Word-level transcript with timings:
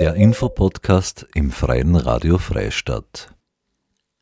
Der 0.00 0.14
Infopodcast 0.14 1.26
im 1.34 1.50
Freien 1.50 1.94
Radio 1.94 2.38
Freistadt. 2.38 3.34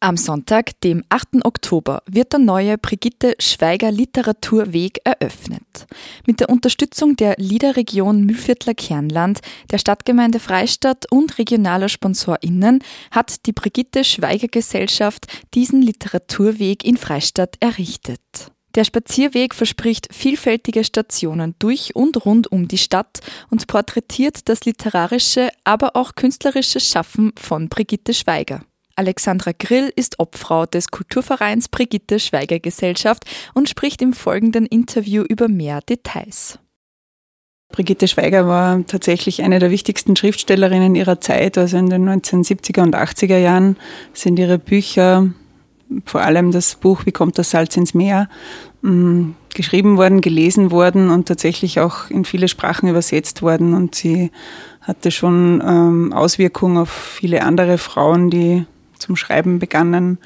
Am 0.01 0.17
Sonntag, 0.17 0.81
dem 0.81 1.05
8. 1.09 1.45
Oktober, 1.45 2.03
wird 2.11 2.33
der 2.33 2.41
neue 2.41 2.77
Brigitte 2.79 3.35
Schweiger 3.39 3.93
Literaturweg 3.93 4.99
eröffnet. 5.05 5.87
Mit 6.27 6.41
der 6.41 6.49
Unterstützung 6.49 7.15
der 7.15 7.37
Liederregion 7.39 8.25
Mühlviertler 8.25 8.75
Kernland, 8.75 9.39
der 9.71 9.79
Stadtgemeinde 9.79 10.41
Freistadt 10.41 11.07
und 11.13 11.39
regionaler 11.39 11.89
SponsorInnen 11.89 12.83
hat 13.13 13.47
die 13.47 13.53
Brigitte 13.53 14.03
Schweiger 14.03 14.49
Gesellschaft 14.49 15.27
diesen 15.55 15.81
Literaturweg 15.81 16.85
in 16.85 16.97
Freistadt 16.97 17.55
errichtet. 17.61 18.51
Der 18.79 18.85
Spazierweg 18.85 19.57
verspricht 19.57 20.07
vielfältige 20.13 20.85
Stationen 20.85 21.57
durch 21.59 21.97
und 21.97 22.25
rund 22.25 22.53
um 22.53 22.69
die 22.69 22.79
Stadt 22.79 23.19
und 23.51 23.67
porträtiert 23.67 24.49
das 24.49 24.67
literarische, 24.67 25.49
aber 25.65 25.97
auch 25.97 26.15
künstlerische 26.15 26.79
Schaffen 26.79 27.33
von 27.37 27.69
Brigitte 27.69 28.15
Schweiger. 28.15 28.61
Alexandra 28.95 29.51
Grill 29.59 29.93
ist 29.97 30.21
Obfrau 30.21 30.65
des 30.65 30.93
Kulturvereins 30.93 31.69
Brigitte 31.69 32.21
Schweiger 32.21 32.61
Gesellschaft 32.61 33.25
und 33.53 33.69
spricht 33.69 34.01
im 34.01 34.13
folgenden 34.13 34.65
Interview 34.65 35.25
über 35.29 35.49
mehr 35.49 35.81
Details. 35.81 36.61
Brigitte 37.73 38.07
Schweiger 38.07 38.47
war 38.47 38.87
tatsächlich 38.87 39.43
eine 39.43 39.59
der 39.59 39.73
wichtigsten 39.73 40.15
Schriftstellerinnen 40.15 40.95
ihrer 40.95 41.21
Zeit. 41.21 41.59
Also 41.59 41.79
in 41.79 41.91
den 41.91 42.09
1970er 42.09 42.83
und 42.83 42.95
80er 42.95 43.39
Jahren 43.39 43.77
sind 44.13 44.39
ihre 44.39 44.61
Bücher, 44.61 45.33
vor 46.05 46.23
allem 46.23 46.53
das 46.53 46.75
Buch 46.75 47.07
Wie 47.07 47.13
kommt 47.13 47.39
das 47.39 47.51
Salz 47.51 47.77
ins 47.77 47.95
Meer, 47.95 48.29
mm, 48.83 49.31
geschrieben 49.55 49.97
worden, 49.97 50.21
gelesen 50.21 50.71
worden 50.71 51.11
und 51.11 51.27
tatsächlich 51.27 51.81
auch 51.81 52.11
in 52.11 52.25
viele 52.25 52.49
Sprachen 52.49 52.89
übersetzt 52.89 53.43
worden. 53.43 53.75
Und 53.75 53.95
sie 53.95 54.31
hatte 54.83 55.11
schon 55.11 55.63
ähm, 55.67 56.13
Auswirkungen 56.13 56.79
auf 56.79 56.91
viele 56.91 57.43
andere 57.43 57.79
Frauen, 57.79 58.31
die 58.31 58.67
zum 58.99 59.17
Schreiben 59.17 59.59
begannen. 59.59 60.19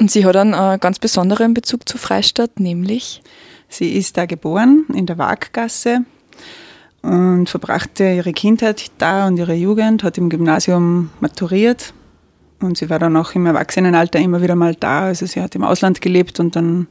Und 0.00 0.10
sie 0.10 0.24
hat 0.24 0.36
einen 0.36 0.54
äh, 0.54 0.78
ganz 0.78 0.98
besonderen 0.98 1.54
Bezug 1.54 1.88
zu 1.88 1.98
Freistadt, 1.98 2.60
nämlich? 2.60 3.22
Sie 3.68 3.96
ist 3.96 4.16
da 4.16 4.26
geboren, 4.26 4.86
in 4.94 5.06
der 5.06 5.18
Waaggasse 5.18 6.00
und 7.02 7.48
verbrachte 7.48 8.12
ihre 8.14 8.32
Kindheit 8.32 8.90
da 8.98 9.26
und 9.26 9.36
ihre 9.36 9.54
Jugend, 9.54 10.02
hat 10.02 10.18
im 10.18 10.30
Gymnasium 10.30 11.10
maturiert 11.20 11.92
und 12.60 12.76
sie 12.76 12.90
war 12.90 12.98
dann 12.98 13.16
auch 13.16 13.34
im 13.34 13.46
Erwachsenenalter 13.46 14.18
immer 14.18 14.42
wieder 14.42 14.56
mal 14.56 14.74
da. 14.74 15.02
Also 15.02 15.26
sie 15.26 15.40
hat 15.40 15.54
im 15.54 15.64
Ausland 15.64 16.00
gelebt 16.00 16.40
und 16.40 16.56
dann 16.56 16.86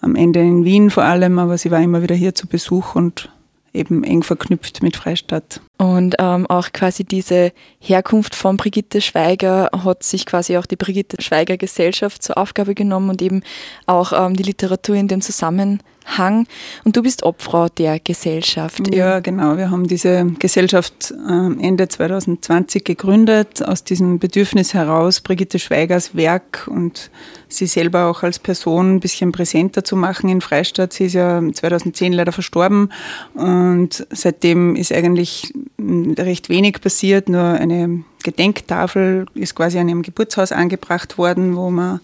am 0.00 0.16
Ende 0.16 0.40
in 0.40 0.64
Wien 0.64 0.90
vor 0.90 1.04
allem, 1.04 1.38
aber 1.38 1.58
sie 1.58 1.70
war 1.70 1.80
immer 1.80 2.02
wieder 2.02 2.14
hier 2.14 2.34
zu 2.34 2.46
Besuch 2.46 2.94
und 2.94 3.30
eben 3.72 4.04
eng 4.04 4.22
verknüpft 4.22 4.82
mit 4.82 4.96
Freistadt. 4.96 5.60
Und 5.82 6.14
ähm, 6.20 6.46
auch 6.46 6.70
quasi 6.72 7.02
diese 7.02 7.50
Herkunft 7.80 8.36
von 8.36 8.56
Brigitte 8.56 9.00
Schweiger 9.00 9.68
hat 9.84 10.04
sich 10.04 10.26
quasi 10.26 10.56
auch 10.56 10.64
die 10.64 10.76
Brigitte 10.76 11.20
Schweiger 11.20 11.56
Gesellschaft 11.56 12.22
zur 12.22 12.38
Aufgabe 12.38 12.76
genommen 12.76 13.10
und 13.10 13.20
eben 13.20 13.42
auch 13.86 14.12
ähm, 14.12 14.36
die 14.36 14.44
Literatur 14.44 14.94
in 14.94 15.08
dem 15.08 15.22
Zusammenhang 15.22 15.80
Hang. 16.04 16.46
Und 16.84 16.96
du 16.96 17.02
bist 17.02 17.22
Obfrau 17.22 17.68
der 17.68 18.00
Gesellschaft. 18.00 18.94
Ja, 18.94 19.20
genau. 19.20 19.56
Wir 19.56 19.70
haben 19.70 19.86
diese 19.86 20.26
Gesellschaft 20.38 21.14
ähm, 21.28 21.58
Ende 21.60 21.88
2020 21.88 22.84
gegründet, 22.84 23.62
aus 23.64 23.84
diesem 23.84 24.18
Bedürfnis 24.18 24.74
heraus, 24.74 25.20
Brigitte 25.20 25.58
Schweigers 25.58 26.14
Werk 26.14 26.68
und 26.68 27.10
sie 27.48 27.66
selber 27.66 28.06
auch 28.06 28.22
als 28.22 28.38
Person 28.38 28.96
ein 28.96 29.00
bisschen 29.00 29.32
präsenter 29.32 29.84
zu 29.84 29.96
machen 29.96 30.28
in 30.28 30.40
Freistadt. 30.40 30.92
Sie 30.92 31.06
ist 31.06 31.14
ja 31.14 31.40
2010 31.52 32.12
leider 32.12 32.32
verstorben 32.32 32.92
und 33.34 34.06
seitdem 34.10 34.76
ist 34.76 34.92
eigentlich 34.92 35.52
recht 35.78 36.48
wenig 36.48 36.80
passiert. 36.80 37.28
Nur 37.28 37.42
eine 37.42 38.04
Gedenktafel 38.22 39.26
ist 39.34 39.54
quasi 39.54 39.78
an 39.78 39.88
ihrem 39.88 40.02
Geburtshaus 40.02 40.52
angebracht 40.52 41.18
worden, 41.18 41.56
wo 41.56 41.70
man 41.70 42.00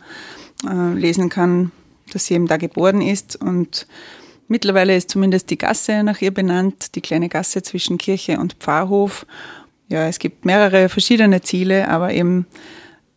äh, 0.69 0.95
lesen 0.95 1.29
kann, 1.29 1.71
dass 2.13 2.27
sie 2.27 2.35
eben 2.35 2.47
da 2.47 2.57
geboren 2.57 3.01
ist. 3.01 3.37
Und 3.37 3.87
mittlerweile 4.49 4.97
ist 4.97 5.11
zumindest 5.11 5.51
die 5.51 5.59
Gasse 5.59 6.03
nach 6.03 6.21
ihr 6.21 6.33
benannt, 6.33 6.95
die 6.95 7.01
kleine 7.01 7.29
Gasse 7.29 7.63
zwischen 7.63 7.99
Kirche 7.99 8.39
und 8.39 8.55
Pfarrhof. 8.55 9.27
Ja, 9.89 10.07
es 10.07 10.19
gibt 10.19 10.45
mehrere 10.45 10.89
verschiedene 10.89 11.41
Ziele, 11.41 11.89
aber 11.89 12.13
eben 12.13 12.47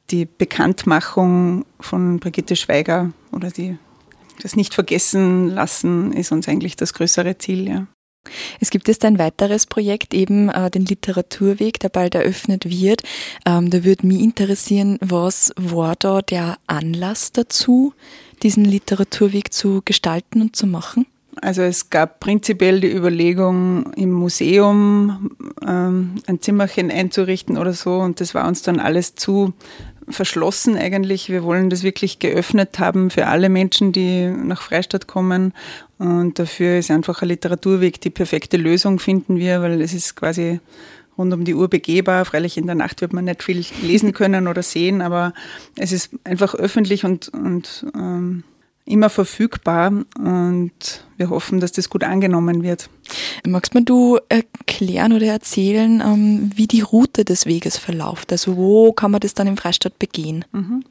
die 0.09 0.25
Bekanntmachung 0.25 1.65
von 1.79 2.19
Brigitte 2.19 2.55
Schweiger 2.55 3.11
oder 3.31 3.49
die, 3.49 3.77
das 4.41 4.55
nicht 4.55 4.73
vergessen 4.73 5.49
lassen 5.49 6.11
ist 6.13 6.31
uns 6.31 6.47
eigentlich 6.47 6.75
das 6.75 6.93
größere 6.93 7.37
Ziel, 7.37 7.67
ja. 7.67 7.87
Es 8.59 8.69
gibt 8.69 8.87
jetzt 8.87 9.03
ein 9.03 9.19
weiteres 9.19 9.65
Projekt, 9.65 10.13
eben 10.13 10.49
äh, 10.49 10.69
den 10.69 10.85
Literaturweg, 10.85 11.79
der 11.79 11.89
bald 11.89 12.15
eröffnet 12.15 12.69
wird. 12.69 13.01
Ähm, 13.45 13.69
da 13.69 13.83
würde 13.83 14.07
mich 14.07 14.21
interessieren, 14.21 14.97
was 15.01 15.53
war 15.57 15.95
da 15.97 16.21
der 16.21 16.57
Anlass 16.67 17.31
dazu? 17.31 17.93
diesen 18.43 18.65
Literaturweg 18.65 19.53
zu 19.53 19.81
gestalten 19.85 20.41
und 20.41 20.55
zu 20.55 20.67
machen? 20.67 21.05
Also 21.41 21.61
es 21.61 21.89
gab 21.89 22.19
prinzipiell 22.19 22.81
die 22.81 22.91
Überlegung, 22.91 23.93
im 23.93 24.11
Museum 24.11 25.31
ähm, 25.65 26.15
ein 26.27 26.41
Zimmerchen 26.41 26.91
einzurichten 26.91 27.57
oder 27.57 27.73
so 27.73 27.99
und 27.99 28.19
das 28.19 28.35
war 28.35 28.47
uns 28.47 28.63
dann 28.63 28.79
alles 28.79 29.15
zu 29.15 29.53
verschlossen 30.11 30.77
eigentlich. 30.77 31.29
Wir 31.29 31.43
wollen 31.43 31.69
das 31.69 31.83
wirklich 31.83 32.19
geöffnet 32.19 32.79
haben 32.79 33.09
für 33.09 33.27
alle 33.27 33.49
Menschen, 33.49 33.91
die 33.91 34.27
nach 34.27 34.61
Freistadt 34.61 35.07
kommen 35.07 35.53
und 35.97 36.39
dafür 36.39 36.79
ist 36.79 36.89
einfach 36.89 37.21
ein 37.21 37.27
Literaturweg 37.27 38.01
die 38.01 38.09
perfekte 38.09 38.57
Lösung, 38.57 38.97
finden 38.97 39.37
wir, 39.37 39.61
weil 39.61 39.79
es 39.81 39.93
ist 39.93 40.15
quasi 40.15 40.59
rund 41.17 41.33
um 41.33 41.45
die 41.45 41.53
Uhr 41.53 41.69
begehbar. 41.69 42.25
Freilich 42.25 42.57
in 42.57 42.65
der 42.65 42.75
Nacht 42.75 43.01
wird 43.01 43.13
man 43.13 43.25
nicht 43.25 43.43
viel 43.43 43.63
lesen 43.83 44.11
können 44.13 44.47
oder 44.47 44.63
sehen, 44.63 45.01
aber 45.01 45.33
es 45.77 45.91
ist 45.91 46.09
einfach 46.23 46.55
öffentlich 46.55 47.05
und, 47.05 47.29
und 47.29 47.85
ähm, 47.95 48.43
immer 48.91 49.09
verfügbar 49.09 49.91
und 50.17 50.71
wir 51.17 51.29
hoffen, 51.29 51.59
dass 51.59 51.71
das 51.71 51.89
gut 51.89 52.03
angenommen 52.03 52.63
wird. 52.63 52.89
Magst 53.45 53.73
mir 53.73 53.83
du 53.83 54.19
erklären 54.29 55.13
oder 55.13 55.27
erzählen, 55.27 56.01
ähm, 56.01 56.51
wie 56.55 56.67
die 56.67 56.81
Route 56.81 57.25
des 57.25 57.45
Weges 57.45 57.77
verläuft? 57.77 58.31
Also 58.31 58.57
wo 58.57 58.91
kann 58.91 59.11
man 59.11 59.21
das 59.21 59.33
dann 59.33 59.47
im 59.47 59.57
Freistaat 59.57 59.97
begehen? 59.99 60.45
Mhm. 60.51 60.83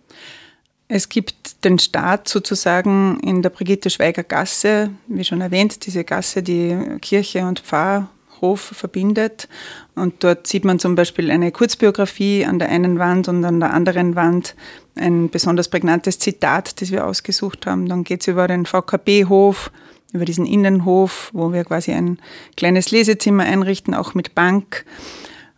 Es 0.89 1.09
gibt 1.09 1.65
den 1.65 1.79
Start 1.79 2.29
sozusagen 2.29 3.21
in 3.21 3.43
der 3.43 3.51
Brigitte 3.51 3.91
Schweiger 3.91 4.25
Gasse, 4.25 4.91
wie 5.07 5.25
schon 5.25 5.41
erwähnt, 5.41 5.87
diese 5.87 6.03
Gasse, 6.03 6.43
die 6.43 6.77
Kirche 7.01 7.45
und 7.47 7.61
Pfarr 7.61 8.09
Hof 8.41 8.61
verbindet. 8.61 9.49
Und 9.95 10.25
dort 10.25 10.47
sieht 10.47 10.65
man 10.65 10.79
zum 10.79 10.95
Beispiel 10.95 11.31
eine 11.31 11.53
Kurzbiografie 11.53 12.45
an 12.45 12.59
der 12.59 12.69
einen 12.69 12.99
Wand 12.99 13.29
und 13.29 13.45
an 13.45 13.61
der 13.61 13.73
anderen 13.73 14.17
Wand 14.17 14.55
ein 14.97 15.31
besonders 15.31 15.69
prägnantes 15.69 16.19
Zitat, 16.19 16.81
das 16.81 16.91
wir 16.91 17.07
ausgesucht 17.07 17.67
haben. 17.67 17.89
Dann 17.89 18.05
geht 18.05 18.23
es 18.23 18.29
über 18.29 18.49
den 18.49 18.67
VKB-Hof, 18.67 19.71
über 20.13 20.25
diesen 20.25 20.47
Innenhof, 20.47 21.31
wo 21.33 21.53
wir 21.53 21.65
quasi 21.65 21.93
ein 21.93 22.19
kleines 22.57 22.91
Lesezimmer 22.91 23.45
einrichten, 23.45 23.95
auch 23.95 24.15
mit 24.15 24.35
Bank. 24.35 24.85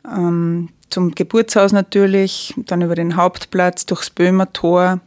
Ähm, 0.06 0.68
zum 0.90 1.14
Geburtshaus 1.14 1.72
natürlich, 1.72 2.54
dann 2.56 2.82
über 2.82 2.94
den 2.94 3.16
Hauptplatz, 3.16 3.86
durchs 3.86 4.10
Böhmer 4.10 4.52
Tor. 4.52 5.00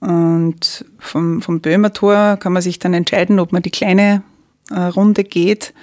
Und 0.00 0.84
vom, 0.98 1.42
vom 1.42 1.60
Böhmer 1.60 1.92
Tor 1.92 2.36
kann 2.36 2.52
man 2.52 2.62
sich 2.62 2.78
dann 2.78 2.94
entscheiden, 2.94 3.40
ob 3.40 3.52
man 3.52 3.62
die 3.62 3.70
kleine 3.70 4.22
äh, 4.70 4.78
Runde 4.78 5.24
geht 5.24 5.74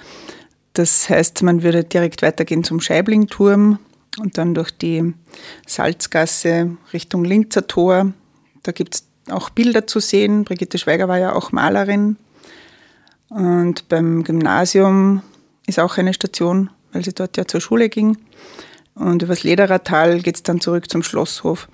das 0.76 1.08
heißt, 1.08 1.42
man 1.42 1.62
würde 1.62 1.84
direkt 1.84 2.20
weitergehen 2.20 2.62
zum 2.62 2.80
Scheiblingturm 2.80 3.78
und 4.20 4.36
dann 4.36 4.54
durch 4.54 4.70
die 4.70 5.14
Salzgasse 5.66 6.76
Richtung 6.92 7.24
Linzer 7.24 7.66
Tor. 7.66 8.12
Da 8.62 8.72
gibt 8.72 8.96
es 8.96 9.06
auch 9.30 9.48
Bilder 9.48 9.86
zu 9.86 10.00
sehen. 10.00 10.44
Brigitte 10.44 10.76
Schweiger 10.76 11.08
war 11.08 11.18
ja 11.18 11.32
auch 11.32 11.50
Malerin. 11.50 12.16
Und 13.30 13.88
beim 13.88 14.22
Gymnasium 14.22 15.22
ist 15.66 15.80
auch 15.80 15.96
eine 15.96 16.12
Station, 16.12 16.68
weil 16.92 17.02
sie 17.02 17.14
dort 17.14 17.38
ja 17.38 17.46
zur 17.46 17.62
Schule 17.62 17.88
ging. 17.88 18.18
Und 18.94 19.22
übers 19.22 19.44
Lederertal 19.44 20.20
geht 20.20 20.36
es 20.36 20.42
dann 20.42 20.60
zurück 20.60 20.90
zum 20.90 21.02
Schlosshof. 21.02 21.68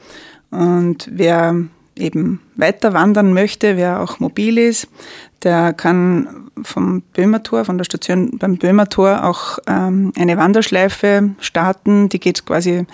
Und 0.51 1.09
wer 1.11 1.57
eben 2.03 2.41
weiter 2.57 2.93
wandern 2.93 3.33
möchte, 3.33 3.77
wer 3.77 4.01
auch 4.01 4.21
mobil 4.21 4.59
ist, 4.59 4.89
der 5.43 5.73
kann 5.73 6.51
vom 6.63 7.03
Böhmertor, 7.15 7.65
von 7.65 7.79
der 7.79 7.85
Station 7.85 8.39
beim 8.39 8.57
Böhmertor 8.57 9.25
auch 9.25 9.59
ähm, 9.67 10.13
eine 10.17 10.37
Wanderschleife 10.37 11.31
starten. 11.41 12.09
Die 12.09 12.21
geht 12.21 12.45
quasi 12.45 12.87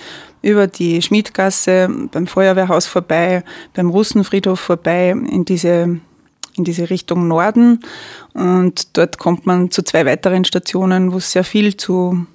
über 0.43 0.67
die 0.67 1.03
Schmiedgasse, 1.03 1.89
beim 2.13 2.27
Feuerwehrhaus 2.27 2.87
vorbei, 2.87 3.43
beim 3.75 3.91
Russenfriedhof 3.91 4.61
vorbei 4.61 5.11
in 5.11 5.45
diese, 5.45 5.99
in 6.57 6.65
diese 6.65 6.91
Richtung 6.91 7.27
Norden. 7.27 7.81
Und 8.35 8.97
dort 8.97 9.19
kommt 9.19 9.47
man 9.47 9.71
zu 9.71 9.83
zwei 9.83 10.07
weiteren 10.07 10.45
Stationen, 10.45 11.13
wo 11.13 11.17
es 11.17 11.33
sehr 11.33 11.45
viel 11.45 11.77
zu, 11.77 12.27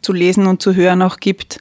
zu 0.00 0.12
lesen 0.12 0.46
und 0.46 0.62
zu 0.62 0.74
hören 0.74 1.02
auch 1.02 1.16
gibt. 1.16 1.60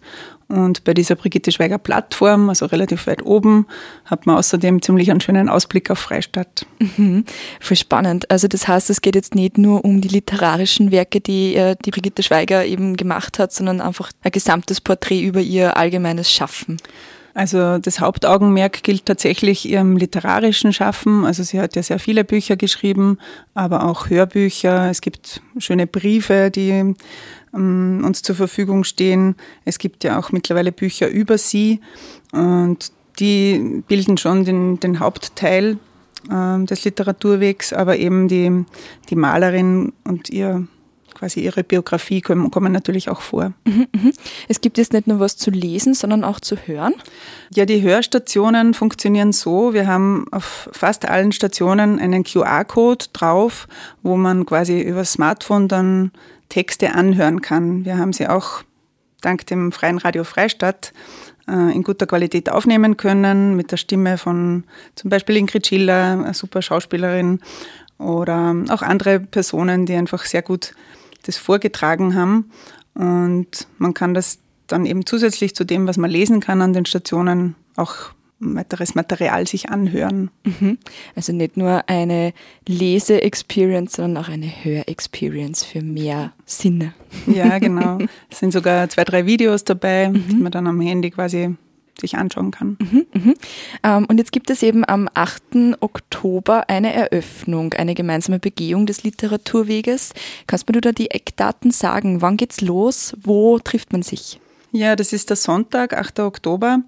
Und 0.51 0.83
bei 0.83 0.93
dieser 0.93 1.15
Brigitte 1.15 1.51
Schweiger 1.51 1.77
Plattform, 1.77 2.49
also 2.49 2.65
relativ 2.65 3.07
weit 3.07 3.25
oben, 3.25 3.67
hat 4.05 4.25
man 4.25 4.35
außerdem 4.37 4.81
ziemlich 4.81 5.09
einen 5.09 5.21
schönen 5.21 5.47
Ausblick 5.47 5.89
auf 5.89 5.99
Freistadt. 5.99 6.65
Mhm. 6.97 7.23
Voll 7.61 7.77
spannend. 7.77 8.29
Also 8.29 8.49
das 8.49 8.67
heißt, 8.67 8.89
es 8.89 9.01
geht 9.01 9.15
jetzt 9.15 9.33
nicht 9.33 9.57
nur 9.57 9.85
um 9.85 10.01
die 10.01 10.09
literarischen 10.09 10.91
Werke, 10.91 11.21
die 11.21 11.55
äh, 11.55 11.75
die 11.85 11.91
Brigitte 11.91 12.21
Schweiger 12.21 12.65
eben 12.65 12.97
gemacht 12.97 13.39
hat, 13.39 13.53
sondern 13.53 13.79
einfach 13.79 14.11
ein 14.23 14.31
gesamtes 14.31 14.81
Porträt 14.81 15.21
über 15.21 15.39
ihr 15.39 15.77
allgemeines 15.77 16.29
Schaffen. 16.29 16.77
Also 17.33 17.77
das 17.77 17.99
Hauptaugenmerk 17.99 18.83
gilt 18.83 19.05
tatsächlich 19.05 19.67
ihrem 19.67 19.95
literarischen 19.97 20.73
Schaffen. 20.73 21.25
Also 21.25 21.43
sie 21.43 21.59
hat 21.59 21.75
ja 21.75 21.83
sehr 21.83 21.99
viele 21.99 22.23
Bücher 22.23 22.57
geschrieben, 22.57 23.17
aber 23.53 23.85
auch 23.85 24.09
Hörbücher. 24.09 24.89
Es 24.89 25.01
gibt 25.01 25.41
schöne 25.57 25.87
Briefe, 25.87 26.51
die 26.51 26.95
ähm, 27.53 28.03
uns 28.05 28.21
zur 28.21 28.35
Verfügung 28.35 28.83
stehen. 28.83 29.35
Es 29.65 29.79
gibt 29.79 30.03
ja 30.03 30.19
auch 30.19 30.31
mittlerweile 30.31 30.71
Bücher 30.71 31.07
über 31.07 31.37
sie 31.37 31.79
und 32.31 32.91
die 33.19 33.83
bilden 33.87 34.17
schon 34.17 34.45
den, 34.45 34.79
den 34.79 34.99
Hauptteil 34.99 35.77
äh, 36.29 36.65
des 36.65 36.83
Literaturwegs, 36.83 37.71
aber 37.71 37.97
eben 37.97 38.27
die, 38.27 38.65
die 39.09 39.15
Malerin 39.15 39.93
und 40.03 40.29
ihr 40.29 40.67
quasi 41.21 41.41
ihre 41.41 41.63
Biografie 41.63 42.19
kommen, 42.19 42.49
kommen 42.49 42.73
natürlich 42.73 43.07
auch 43.07 43.21
vor. 43.21 43.53
Mhm, 43.63 43.85
mhm. 43.93 44.11
Es 44.47 44.59
gibt 44.59 44.79
jetzt 44.79 44.91
nicht 44.91 45.05
nur 45.05 45.19
was 45.19 45.37
zu 45.37 45.51
lesen, 45.51 45.93
sondern 45.93 46.23
auch 46.23 46.39
zu 46.39 46.55
hören? 46.65 46.95
Ja, 47.53 47.65
die 47.65 47.83
Hörstationen 47.83 48.73
funktionieren 48.73 49.31
so. 49.31 49.71
Wir 49.71 49.85
haben 49.85 50.25
auf 50.31 50.67
fast 50.71 51.07
allen 51.07 51.31
Stationen 51.31 51.99
einen 51.99 52.23
QR-Code 52.23 53.05
drauf, 53.13 53.67
wo 54.01 54.17
man 54.17 54.47
quasi 54.47 54.81
über 54.81 55.05
Smartphone 55.05 55.67
dann 55.67 56.11
Texte 56.49 56.95
anhören 56.95 57.41
kann. 57.41 57.85
Wir 57.85 57.99
haben 57.99 58.13
sie 58.13 58.27
auch 58.27 58.63
dank 59.21 59.45
dem 59.45 59.71
Freien 59.71 59.99
Radio 59.99 60.23
Freistadt 60.23 60.91
äh, 61.47 61.71
in 61.71 61.83
guter 61.83 62.07
Qualität 62.07 62.49
aufnehmen 62.49 62.97
können, 62.97 63.55
mit 63.55 63.71
der 63.71 63.77
Stimme 63.77 64.17
von 64.17 64.63
zum 64.95 65.11
Beispiel 65.11 65.37
Ingrid 65.37 65.67
Schiller, 65.67 66.13
eine 66.13 66.33
super 66.33 66.63
Schauspielerin, 66.63 67.41
oder 67.99 68.55
auch 68.69 68.81
andere 68.81 69.19
Personen, 69.19 69.85
die 69.85 69.93
einfach 69.93 70.25
sehr 70.25 70.41
gut 70.41 70.73
das 71.23 71.37
vorgetragen 71.37 72.15
haben. 72.15 72.51
Und 72.93 73.67
man 73.77 73.93
kann 73.93 74.13
das 74.13 74.39
dann 74.67 74.85
eben 74.85 75.05
zusätzlich 75.05 75.55
zu 75.55 75.63
dem, 75.63 75.87
was 75.87 75.97
man 75.97 76.09
lesen 76.09 76.39
kann 76.39 76.61
an 76.61 76.73
den 76.73 76.85
Stationen, 76.85 77.55
auch 77.75 78.13
weiteres 78.41 78.95
Material 78.95 79.47
sich 79.47 79.69
anhören. 79.69 80.31
Mhm. 80.43 80.79
Also 81.15 81.31
nicht 81.31 81.57
nur 81.57 81.87
eine 81.87 82.33
Lese-Experience, 82.67 83.93
sondern 83.93 84.23
auch 84.23 84.29
eine 84.29 84.47
Hör-Experience 84.47 85.63
für 85.63 85.81
mehr 85.81 86.33
Sinne. 86.45 86.93
Ja, 87.27 87.59
genau. 87.59 87.99
Es 88.29 88.39
sind 88.39 88.51
sogar 88.51 88.89
zwei, 88.89 89.03
drei 89.03 89.25
Videos 89.25 89.63
dabei, 89.63 90.09
mhm. 90.09 90.27
die 90.27 90.35
man 90.35 90.51
dann 90.51 90.67
am 90.67 90.81
Handy 90.81 91.11
quasi 91.11 91.55
sich 92.01 92.17
anschauen 92.17 92.51
kann. 92.51 92.77
Mhm, 92.79 93.05
mhm. 93.13 93.33
Ähm, 93.83 94.05
und 94.05 94.17
jetzt 94.17 94.31
gibt 94.31 94.49
es 94.49 94.61
eben 94.63 94.83
am 94.87 95.09
8. 95.13 95.77
Oktober 95.79 96.69
eine 96.69 96.93
Eröffnung, 96.93 97.73
eine 97.73 97.95
gemeinsame 97.95 98.39
Begehung 98.39 98.85
des 98.85 99.03
Literaturweges. 99.03 100.13
Kannst 100.47 100.67
du 100.67 100.73
mir 100.73 100.81
da 100.81 100.91
die 100.91 101.11
Eckdaten 101.11 101.71
sagen? 101.71 102.21
Wann 102.21 102.37
geht's 102.37 102.61
los? 102.61 103.15
Wo 103.21 103.59
trifft 103.59 103.91
man 103.93 104.03
sich? 104.03 104.39
Ja, 104.71 104.95
das 104.95 105.13
ist 105.13 105.29
der 105.29 105.37
Sonntag, 105.37 105.93
8. 105.93 106.19
Oktober. 106.21 106.79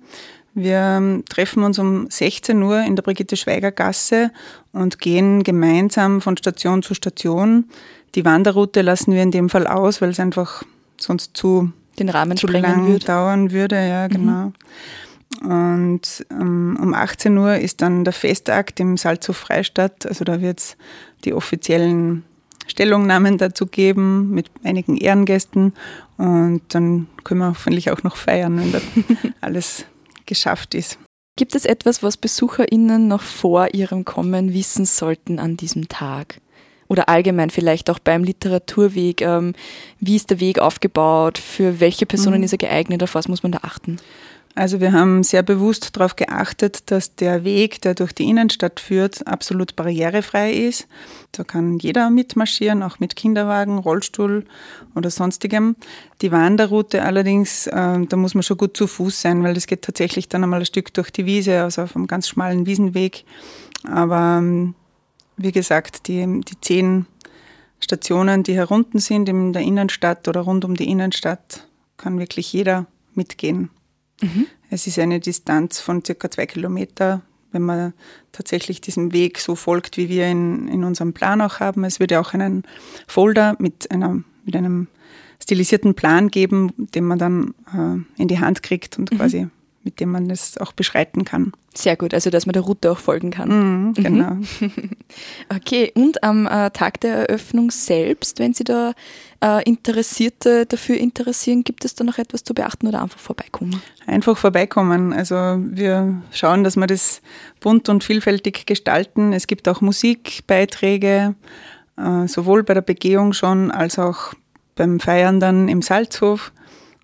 Wir 0.56 0.78
ähm, 0.98 1.24
treffen 1.28 1.64
uns 1.64 1.80
um 1.80 2.10
16 2.10 2.62
Uhr 2.62 2.82
in 2.82 2.96
der 2.96 3.04
Brigitte 3.04 3.36
Schweiger 3.36 3.72
Gasse 3.72 4.32
und 4.72 5.00
gehen 5.00 5.44
gemeinsam 5.44 6.22
von 6.22 6.38
Station 6.38 6.84
zu 6.84 6.94
Station. 6.94 7.66
Die 8.16 8.24
Wanderroute 8.24 8.84
lassen 8.84 9.14
wir 9.14 9.24
in 9.24 9.32
dem 9.32 9.50
Fall 9.50 9.66
aus, 9.66 10.02
weil 10.02 10.12
es 10.12 10.20
einfach 10.20 10.64
sonst 10.98 11.36
zu, 11.36 11.72
Den 11.98 12.10
Rahmen 12.10 12.38
zu 12.38 12.46
lang 12.48 12.88
wird. 12.88 13.10
dauern 13.10 13.52
würde. 13.52 13.76
Ja, 13.76 14.08
mhm. 14.08 14.12
genau. 14.12 14.46
Mhm. 14.46 14.54
Und 15.44 16.26
ähm, 16.32 16.78
um 16.82 16.94
18 16.94 17.38
Uhr 17.38 17.56
ist 17.56 17.82
dann 17.82 18.06
der 18.06 18.14
Festakt 18.14 18.80
im 18.80 18.96
Salzhof 18.98 19.38
Freistadt. 19.38 20.06
Also 20.06 20.24
da 20.24 20.42
wird 20.42 20.60
es 20.60 20.78
die 21.26 21.34
offiziellen 21.34 22.24
Stellungnahmen 22.66 23.38
dazu 23.38 23.66
geben 23.66 24.30
mit 24.32 24.50
einigen 24.64 24.96
Ehrengästen. 24.96 25.74
Und 26.18 26.62
dann 26.70 27.08
können 27.26 27.42
wir 27.42 27.50
hoffentlich 27.50 27.92
auch 27.92 28.04
noch 28.04 28.16
feiern, 28.16 28.58
wenn 28.58 28.72
das 28.72 28.84
alles 29.42 29.86
geschafft 30.26 30.76
ist. 30.76 30.98
Gibt 31.36 31.56
es 31.56 31.66
etwas, 31.66 32.04
was 32.04 32.16
BesucherInnen 32.16 33.08
noch 33.08 33.22
vor 33.22 33.74
ihrem 33.74 34.06
Kommen 34.06 34.54
wissen 34.54 34.86
sollten 34.86 35.40
an 35.40 35.58
diesem 35.58 35.90
Tag? 35.90 36.40
Oder 36.88 37.10
allgemein 37.10 37.50
vielleicht 37.50 37.90
auch 37.90 38.00
beim 38.00 38.24
Literaturweg. 38.24 39.22
Ähm, 39.22 39.54
wie 40.00 40.16
ist 40.16 40.30
der 40.30 40.40
Weg 40.40 40.60
aufgebaut? 40.60 41.40
Für 41.40 41.80
welche 41.80 42.06
Personen 42.06 42.38
mhm. 42.38 42.44
ist 42.44 42.52
er 42.52 42.60
geeignet? 42.60 43.02
Auf 43.02 43.16
was 43.16 43.28
muss 43.28 43.42
man 43.42 43.52
da 43.52 43.60
achten? 43.64 43.98
Also 44.56 44.80
wir 44.80 44.92
haben 44.92 45.24
sehr 45.24 45.42
bewusst 45.42 45.96
darauf 45.96 46.16
geachtet, 46.16 46.92
dass 46.92 47.16
der 47.16 47.44
Weg, 47.44 47.82
der 47.82 47.96
durch 47.96 48.14
die 48.14 48.30
Innenstadt 48.30 48.80
führt, 48.80 49.26
absolut 49.26 49.76
barrierefrei 49.76 50.54
ist. 50.54 50.88
Da 51.32 51.44
kann 51.44 51.80
jeder 51.80 52.12
mitmarschieren, 52.12 52.84
auch 52.84 53.00
mit 53.00 53.16
Kinderwagen, 53.16 53.80
Rollstuhl 53.80 54.46
oder 54.94 55.10
sonstigem. 55.10 55.76
Die 56.22 56.32
Wanderroute 56.32 57.02
allerdings, 57.02 57.66
äh, 57.66 58.06
da 58.06 58.16
muss 58.16 58.36
man 58.36 58.44
schon 58.44 58.58
gut 58.58 58.78
zu 58.78 58.86
Fuß 58.86 59.22
sein, 59.22 59.44
weil 59.44 59.56
das 59.56 59.66
geht 59.66 59.82
tatsächlich 59.82 60.30
dann 60.30 60.44
einmal 60.44 60.60
ein 60.60 60.68
Stück 60.68 60.94
durch 60.94 61.10
die 61.10 61.26
Wiese, 61.26 61.64
also 61.64 61.82
auf 61.82 61.96
einem 61.96 62.06
ganz 62.06 62.28
schmalen 62.28 62.68
Wiesenweg. 62.68 63.26
Aber 63.90 64.38
ähm, 64.38 64.76
wie 65.36 65.52
gesagt, 65.52 66.08
die, 66.08 66.42
die 66.42 66.62
zehn 66.62 67.08
Stationen, 67.80 68.44
die 68.44 68.54
herunten 68.54 69.00
sind 69.00 69.28
in 69.28 69.52
der 69.52 69.64
Innenstadt 69.64 70.28
oder 70.28 70.42
rund 70.42 70.64
um 70.64 70.76
die 70.76 70.90
Innenstadt, 70.90 71.68
kann 71.98 72.20
wirklich 72.20 72.54
jeder 72.54 72.86
mitgehen. 73.16 73.72
Mhm. 74.22 74.48
Es 74.70 74.88
ist 74.88 75.00
eine 75.00 75.20
Distanz 75.20 75.80
von 75.80 76.04
circa 76.04 76.30
zwei 76.30 76.46
Kilometer, 76.46 77.22
wenn 77.52 77.62
man 77.62 77.94
tatsächlich 78.32 78.82
diesem 78.82 79.14
Weg 79.14 79.40
so 79.40 79.56
folgt, 79.56 79.98
wie 79.98 80.10
wir 80.10 80.28
in, 80.28 80.68
in 80.68 80.84
unserem 80.84 81.14
Plan 81.14 81.42
auch 81.42 81.60
haben. 81.60 81.84
Es 81.84 82.00
würde 82.00 82.20
auch 82.20 82.34
einen 82.34 82.64
Folder 83.08 83.56
mit, 83.60 83.92
einer, 83.92 84.24
mit 84.46 84.56
einem 84.56 84.88
stilisierten 85.42 85.94
Plan 85.94 86.30
geben, 86.30 86.74
den 86.78 87.06
man 87.06 87.20
dann 87.20 87.54
äh, 87.74 88.22
in 88.22 88.28
die 88.28 88.40
Hand 88.40 88.64
kriegt 88.64 88.98
und 88.98 89.12
mhm. 89.12 89.18
quasi 89.18 89.48
mit 89.84 90.00
dem 90.00 90.12
man 90.12 90.30
es 90.30 90.58
auch 90.58 90.72
beschreiten 90.72 91.26
kann. 91.26 91.54
Sehr 91.76 91.98
gut, 91.98 92.14
also 92.14 92.30
dass 92.30 92.46
man 92.46 92.54
der 92.54 92.62
Route 92.62 92.92
auch 92.92 93.00
folgen 93.00 93.32
kann. 93.32 93.50
Mhm, 93.50 93.88
mhm. 93.88 93.94
genau. 93.94 94.38
okay, 95.56 95.92
und 95.96 96.24
am 96.24 96.46
äh, 96.46 96.70
Tag 96.72 97.02
der 97.02 97.30
Eröffnung 97.30 97.72
selbst, 97.72 98.40
wenn 98.40 98.54
Sie 98.54 98.64
da 98.64 98.94
äh, 99.42 99.64
Interessierte 99.64 100.66
dafür 100.66 100.98
interessieren, 100.98 101.64
gibt 101.64 101.84
es 101.84 101.96
da 101.96 102.04
noch 102.04 102.18
etwas 102.18 102.44
zu 102.44 102.54
beachten 102.54 102.88
oder 102.88 103.02
einfach 103.02 103.20
vorbeikommen? 103.20 103.82
Einfach 104.06 104.38
vorbeikommen. 104.38 105.14
Also 105.14 105.36
wir 105.36 106.22
schauen, 106.32 106.64
dass 106.64 106.76
wir 106.76 106.88
das 106.88 107.22
bunt 107.60 107.90
und 107.90 108.04
vielfältig 108.04 108.66
gestalten. 108.66 109.34
Es 109.34 109.48
gibt 109.48 109.68
auch 109.68 109.82
Musikbeiträge, 109.82 111.36
äh, 111.98 112.28
sowohl 112.28 112.64
bei 112.64 112.74
der 112.74 112.82
Begehung 112.82 113.34
schon 113.34 113.72
als 113.72 114.00
auch 114.00 114.34
beim 114.76 115.00
Feiern 115.00 115.40
dann 115.40 115.68
im 115.68 115.82
Salzhof. 115.82 116.52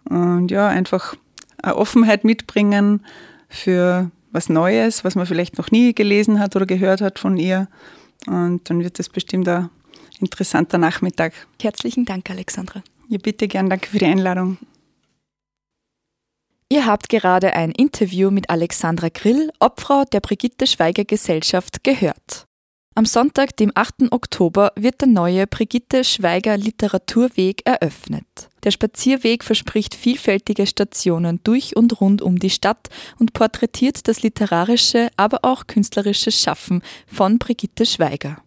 Und 0.09 0.49
ja, 0.49 0.67
einfach 0.67 1.15
eine 1.61 1.75
Offenheit 1.75 2.23
mitbringen 2.23 3.05
für 3.47 4.11
was 4.31 4.49
Neues, 4.49 5.03
was 5.03 5.15
man 5.15 5.25
vielleicht 5.25 5.57
noch 5.57 5.71
nie 5.71 5.93
gelesen 5.93 6.39
hat 6.39 6.55
oder 6.55 6.65
gehört 6.65 7.01
hat 7.01 7.19
von 7.19 7.37
ihr. 7.37 7.67
Und 8.27 8.69
dann 8.69 8.83
wird 8.83 8.99
das 8.99 9.09
bestimmt 9.09 9.47
ein 9.47 9.69
interessanter 10.19 10.77
Nachmittag. 10.77 11.33
Herzlichen 11.61 12.05
Dank, 12.05 12.29
Alexandra. 12.29 12.83
Ja, 13.07 13.17
bitte 13.17 13.47
gern. 13.47 13.69
Danke 13.69 13.89
für 13.89 13.97
die 13.97 14.05
Einladung. 14.05 14.57
Ihr 16.71 16.85
habt 16.85 17.09
gerade 17.09 17.53
ein 17.53 17.71
Interview 17.71 18.29
mit 18.29 18.51
Alexandra 18.51 19.09
Grill, 19.09 19.51
Obfrau 19.59 20.03
der 20.03 20.19
Brigitte 20.19 20.67
Schweiger 20.67 21.03
Gesellschaft, 21.03 21.83
gehört. 21.83 22.45
Am 22.93 23.05
Sonntag, 23.05 23.57
dem 23.57 23.71
8. 23.73 24.11
Oktober, 24.11 24.71
wird 24.75 25.01
der 25.01 25.07
neue 25.07 25.47
Brigitte 25.47 26.03
Schweiger 26.03 26.57
Literaturweg 26.57 27.65
eröffnet. 27.65 28.48
Der 28.63 28.71
Spazierweg 28.71 29.43
verspricht 29.43 29.95
vielfältige 29.95 30.67
Stationen 30.67 31.39
durch 31.43 31.75
und 31.75 32.01
rund 32.01 32.21
um 32.21 32.39
die 32.39 32.49
Stadt 32.49 32.89
und 33.19 33.33
porträtiert 33.33 34.07
das 34.07 34.21
literarische, 34.21 35.09
aber 35.17 35.39
auch 35.43 35.67
künstlerische 35.67 36.31
Schaffen 36.31 36.81
von 37.07 37.39
Brigitte 37.39 37.85
Schweiger. 37.85 38.41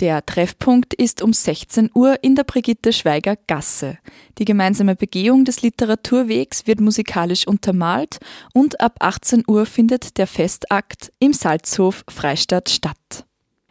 Der 0.00 0.26
Treffpunkt 0.26 0.92
ist 0.92 1.22
um 1.22 1.32
16 1.32 1.90
Uhr 1.94 2.22
in 2.22 2.34
der 2.34 2.42
Brigitte 2.42 2.92
Schweiger 2.92 3.36
Gasse. 3.46 3.98
Die 4.38 4.44
gemeinsame 4.44 4.96
Begehung 4.96 5.44
des 5.44 5.62
Literaturwegs 5.62 6.66
wird 6.66 6.80
musikalisch 6.80 7.46
untermalt 7.46 8.18
und 8.52 8.80
ab 8.80 8.96
18 8.98 9.44
Uhr 9.46 9.66
findet 9.66 10.18
der 10.18 10.26
Festakt 10.26 11.12
im 11.20 11.32
Salzhof 11.32 12.04
Freistadt 12.08 12.70
statt. 12.70 13.24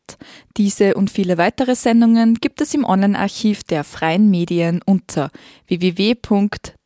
Diese 0.56 0.94
und 0.94 1.10
viele 1.10 1.36
weitere 1.36 1.74
Sendungen 1.74 2.36
gibt 2.36 2.62
es 2.62 2.72
im 2.72 2.84
Online-Archiv 2.84 3.62
der 3.64 3.84
Freien 3.84 4.30
Medien 4.30 4.80
unter 4.86 5.30
www.cba.fro 5.66 6.80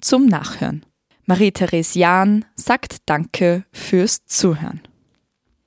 zum 0.00 0.26
Nachhören. 0.26 0.86
Marie-Therese 1.26 1.98
Jahn 1.98 2.44
sagt 2.54 2.98
Danke 3.06 3.64
fürs 3.72 4.24
Zuhören. 4.26 4.80